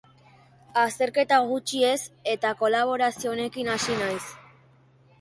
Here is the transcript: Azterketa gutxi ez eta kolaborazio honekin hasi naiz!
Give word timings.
Azterketa 0.83 1.39
gutxi 1.51 1.83
ez 1.91 2.01
eta 2.33 2.57
kolaborazio 2.65 3.37
honekin 3.37 3.75
hasi 3.79 4.03
naiz! 4.05 4.23